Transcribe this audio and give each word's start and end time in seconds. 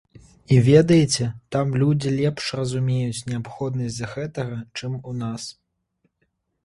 І 0.53 0.55
ведаеце, 0.67 1.25
там 1.55 1.75
людзі 1.81 2.13
лепш 2.19 2.43
разумеюць 2.61 3.25
неабходнасць 3.29 4.03
гэтага, 4.15 4.57
чым 4.81 4.91
у 5.13 5.15
нас. 5.23 5.43